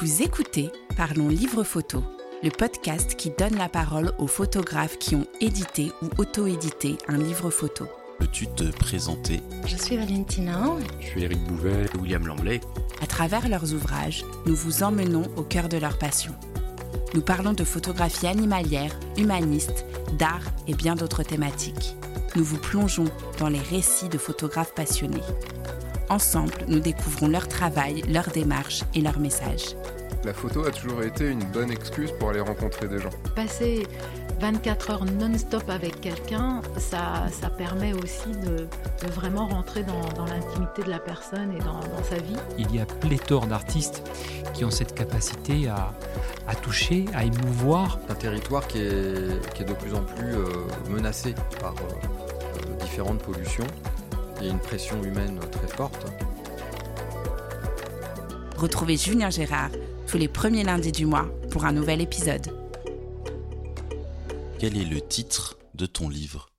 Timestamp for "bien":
20.74-20.96